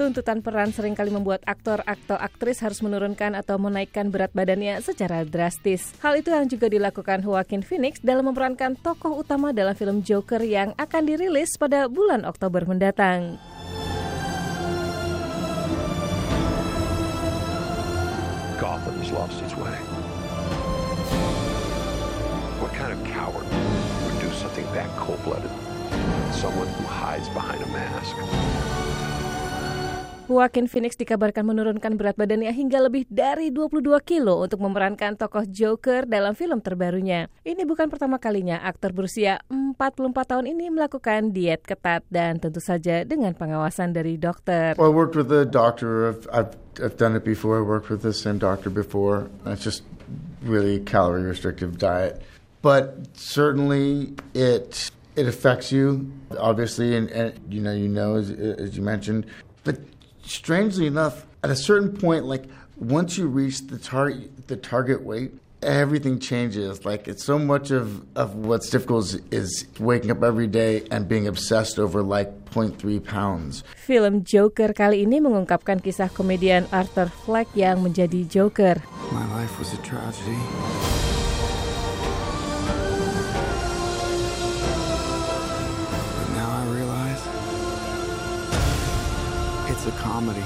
Tuntutan 0.00 0.40
peran 0.40 0.72
sering 0.72 0.96
kali 0.96 1.12
membuat 1.12 1.44
aktor 1.44 1.84
atau 1.84 2.16
aktris 2.16 2.64
harus 2.64 2.80
menurunkan 2.80 3.36
atau 3.36 3.60
menaikkan 3.60 4.08
berat 4.08 4.32
badannya 4.32 4.80
secara 4.80 5.28
drastis. 5.28 5.92
Hal 6.00 6.16
itu 6.16 6.32
yang 6.32 6.48
juga 6.48 6.72
dilakukan 6.72 7.20
Joaquin 7.20 7.60
Phoenix 7.60 8.00
dalam 8.00 8.32
memerankan 8.32 8.80
tokoh 8.80 9.20
utama 9.20 9.52
dalam 9.52 9.76
film 9.76 10.00
Joker 10.00 10.40
yang 10.40 10.72
akan 10.80 11.04
dirilis 11.04 11.52
pada 11.60 11.84
bulan 11.84 12.24
Oktober 12.24 12.64
mendatang. 12.64 13.36
Someone 26.40 26.72
who 26.80 26.86
hides 26.88 27.28
behind 27.36 27.60
a 27.60 27.68
mask. 27.68 29.19
Joaquin 30.30 30.70
Phoenix 30.70 30.94
dikabarkan 30.94 31.42
menurunkan 31.42 31.98
berat 31.98 32.14
badannya 32.14 32.54
hingga 32.54 32.78
lebih 32.86 33.02
dari 33.10 33.50
22 33.50 33.82
kilo 34.06 34.38
untuk 34.38 34.62
memerankan 34.62 35.18
tokoh 35.18 35.42
Joker 35.42 36.06
dalam 36.06 36.38
film 36.38 36.62
terbarunya. 36.62 37.26
Ini 37.42 37.66
bukan 37.66 37.90
pertama 37.90 38.22
kalinya 38.22 38.62
aktor 38.62 38.94
berusia 38.94 39.42
44 39.50 40.14
tahun 40.14 40.46
ini 40.54 40.70
melakukan 40.70 41.34
diet 41.34 41.66
ketat 41.66 42.06
dan 42.14 42.38
tentu 42.38 42.62
saja 42.62 43.02
dengan 43.02 43.34
pengawasan 43.34 43.90
dari 43.90 44.14
dokter. 44.22 44.78
Well, 44.78 44.94
I 44.94 44.94
worked 44.94 45.18
with 45.18 45.34
a 45.34 45.42
doctor. 45.42 46.14
I've, 46.14 46.22
I've, 46.30 46.54
I've 46.78 46.94
done 46.94 47.18
it 47.18 47.26
before. 47.26 47.58
I 47.58 47.66
worked 47.66 47.90
with 47.90 48.06
the 48.06 48.14
same 48.14 48.38
doctor 48.38 48.70
before. 48.70 49.26
It's 49.50 49.66
just 49.66 49.82
really 50.46 50.78
calorie 50.78 51.26
restrictive 51.26 51.74
diet. 51.74 52.22
But 52.62 53.18
certainly 53.18 54.14
it 54.38 54.94
it 55.18 55.26
affects 55.26 55.74
you, 55.74 56.06
obviously, 56.38 56.94
and, 56.94 57.10
and 57.10 57.34
you 57.50 57.58
know, 57.58 57.74
you 57.74 57.90
know, 57.90 58.14
as, 58.14 58.30
as 58.30 58.78
you 58.78 58.86
mentioned. 58.86 59.26
But 59.66 59.82
strangely 60.30 60.86
enough, 60.86 61.26
at 61.42 61.50
a 61.50 61.56
certain 61.56 61.96
point, 61.96 62.24
like 62.24 62.46
once 62.76 63.18
you 63.18 63.26
reach 63.26 63.66
the 63.66 63.78
target 63.78 64.46
the 64.46 64.56
target 64.56 65.02
weight, 65.02 65.32
everything 65.62 66.18
changes. 66.18 66.84
Like 66.84 67.08
it's 67.08 67.24
so 67.24 67.38
much 67.38 67.70
of, 67.70 68.02
of 68.16 68.34
what's 68.34 68.70
difficult 68.70 69.04
is, 69.04 69.20
is 69.30 69.66
waking 69.78 70.10
up 70.10 70.22
every 70.22 70.46
day 70.46 70.86
and 70.90 71.08
being 71.08 71.26
obsessed 71.26 71.78
over 71.78 72.02
like 72.02 72.30
0.3 72.50 73.04
pounds. 73.04 73.62
Film 73.76 74.24
Joker 74.24 74.72
kali 74.72 75.04
ini 75.06 75.20
mengungkapkan 75.20 75.82
kisah 75.82 76.10
komedian 76.10 76.66
Arthur 76.72 77.10
Fleck 77.10 77.50
yang 77.54 77.82
menjadi 77.84 78.26
Joker. 78.26 78.80
My 79.12 79.26
life 79.34 79.58
was 79.58 79.74
a 79.74 79.80
tragedy. 79.82 80.38
It's 89.80 89.88
a 89.88 89.96
comedy. 89.96 90.44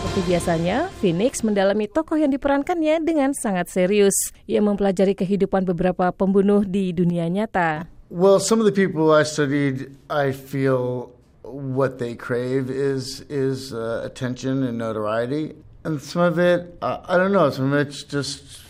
Seperti 0.00 0.20
biasanya, 0.24 0.88
Phoenix 1.02 1.44
mendalami 1.44 1.92
tokoh 1.92 2.16
yang 2.16 2.32
diperankannya 2.32 3.04
dengan 3.04 3.36
sangat 3.36 3.68
serius. 3.68 4.16
Ia 4.48 4.64
mempelajari 4.64 5.12
kehidupan 5.12 5.68
beberapa 5.68 6.08
pembunuh 6.14 6.64
di 6.64 6.96
dunia 6.96 7.28
nyata. 7.28 7.84
Well, 8.08 8.40
some 8.40 8.64
of 8.64 8.66
the 8.70 8.72
people 8.72 9.12
I 9.12 9.28
studied, 9.28 9.92
I 10.08 10.32
feel 10.32 11.12
what 11.44 12.00
they 12.00 12.16
crave 12.16 12.72
is 12.72 13.26
is 13.28 13.76
uh, 13.76 14.00
attention 14.06 14.64
and 14.64 14.80
notoriety, 14.80 15.52
and 15.84 16.00
some 16.00 16.24
of 16.24 16.40
it, 16.40 16.78
uh, 16.80 17.04
I 17.04 17.20
don't 17.20 17.34
know. 17.34 17.50
Some 17.52 17.74
of 17.74 17.76
it 17.76 17.92
just 18.08 18.63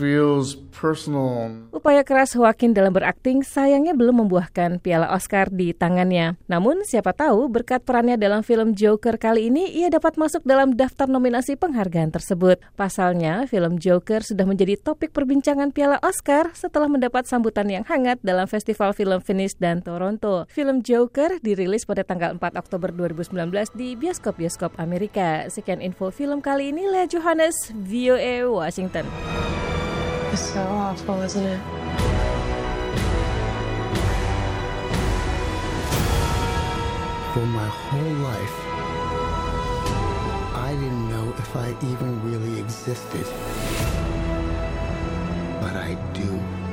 feels 0.00 0.56
personal. 0.72 1.68
Upaya 1.76 2.00
keras 2.00 2.32
Joaquin 2.32 2.72
dalam 2.72 2.96
berakting 2.96 3.44
sayangnya 3.44 3.92
belum 3.92 4.24
membuahkan 4.24 4.80
piala 4.80 5.12
Oscar 5.12 5.52
di 5.52 5.76
tangannya. 5.76 6.40
Namun 6.48 6.88
siapa 6.88 7.12
tahu 7.12 7.52
berkat 7.52 7.84
perannya 7.84 8.16
dalam 8.16 8.40
film 8.40 8.72
Joker 8.72 9.20
kali 9.20 9.52
ini 9.52 9.68
ia 9.76 9.92
dapat 9.92 10.16
masuk 10.16 10.40
dalam 10.48 10.72
daftar 10.72 11.04
nominasi 11.04 11.60
penghargaan 11.60 12.08
tersebut. 12.16 12.64
Pasalnya, 12.80 13.44
film 13.44 13.76
Joker 13.76 14.24
sudah 14.24 14.48
menjadi 14.48 14.80
topik 14.80 15.12
perbincangan 15.12 15.76
piala 15.76 16.00
Oscar 16.00 16.48
setelah 16.56 16.88
mendapat 16.88 17.28
sambutan 17.28 17.68
yang 17.68 17.84
hangat 17.84 18.16
dalam 18.24 18.48
Festival 18.48 18.96
Film 18.96 19.20
Venice 19.20 19.60
dan 19.60 19.84
Toronto. 19.84 20.48
Film 20.48 20.80
Joker 20.80 21.36
dirilis 21.44 21.84
pada 21.84 22.08
tanggal 22.08 22.40
4 22.40 22.56
Oktober 22.56 22.88
2019 22.96 23.76
di 23.76 23.92
bioskop-bioskop 24.00 24.80
Amerika. 24.80 25.44
Sekian 25.52 25.84
info 25.84 26.08
film 26.08 26.40
kali 26.40 26.72
ini, 26.72 26.88
Lea 26.88 27.04
Johannes, 27.04 27.74
VOA 27.76 28.48
Washington. 28.48 29.04
It's 30.32 30.52
so 30.52 30.60
awful, 30.60 31.20
isn't 31.22 31.44
it? 31.44 31.60
For 37.34 37.46
my 37.46 37.66
whole 37.66 38.14
life, 38.30 38.56
I 40.54 40.76
didn't 40.78 41.08
know 41.08 41.34
if 41.36 41.56
I 41.56 41.70
even 41.82 42.22
really 42.30 42.60
existed. 42.60 43.26
But 45.60 45.74
I 45.74 45.98
do. 46.14 46.69